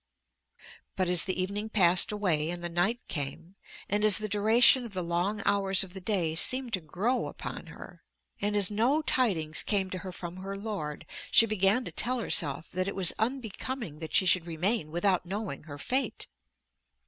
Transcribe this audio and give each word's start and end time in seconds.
But 0.95 1.09
as 1.09 1.25
the 1.25 1.39
evening 1.39 1.69
passed 1.69 2.11
away 2.11 2.49
and 2.49 2.63
the 2.63 2.69
night 2.69 3.07
came, 3.07 3.55
and 3.87 4.03
as 4.03 4.17
the 4.17 4.27
duration 4.27 4.83
of 4.83 4.93
the 4.93 5.03
long 5.03 5.43
hours 5.45 5.83
of 5.83 5.93
the 5.93 6.01
day 6.01 6.33
seemed 6.33 6.73
to 6.73 6.81
grow 6.81 7.27
upon 7.27 7.67
her, 7.67 8.01
and 8.41 8.55
as 8.55 8.71
no 8.71 9.03
tidings 9.03 9.61
came 9.61 9.91
to 9.91 9.99
her 9.99 10.11
from 10.11 10.37
her 10.37 10.57
lord, 10.57 11.05
she 11.29 11.45
began 11.45 11.83
to 11.85 11.91
tell 11.91 12.17
herself 12.19 12.71
that 12.71 12.87
it 12.87 12.95
was 12.95 13.13
unbecoming 13.19 13.99
that 13.99 14.15
she 14.15 14.25
should 14.25 14.47
remain 14.47 14.89
without 14.89 15.23
knowing 15.23 15.65
her 15.65 15.77
fate. 15.77 16.25